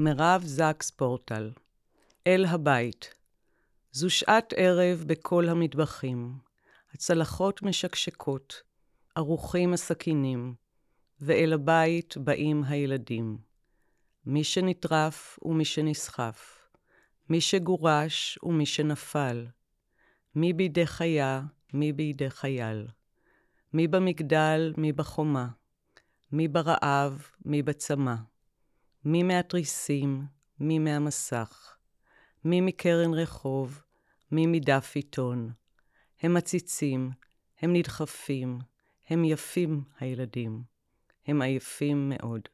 [0.00, 1.50] מירב זקס פורטל,
[2.26, 3.14] אל הבית.
[3.92, 6.38] זו שעת ערב בכל המטבחים.
[6.94, 8.62] הצלחות משקשקות,
[9.14, 10.54] ערוכים הסכינים,
[11.20, 13.38] ואל הבית באים הילדים.
[14.26, 16.68] מי שנטרף ומי שנסחף,
[17.28, 19.46] מי שגורש ומי שנפל,
[20.34, 21.42] מי בידי חיה,
[21.72, 22.86] מי בידי חייל,
[23.72, 25.48] מי במגדל, מי בחומה,
[26.32, 28.14] מי ברעב, מי בצמא,
[29.04, 30.24] מי מהתריסים,
[30.60, 31.76] מי מהמסך,
[32.44, 33.82] מי מקרן רחוב,
[34.32, 35.52] מי מדף עיתון.
[36.20, 37.10] הם מציצים,
[37.60, 38.58] הם נדחפים,
[39.08, 40.62] הם יפים, הילדים.
[41.26, 42.48] הם עייפים מאוד.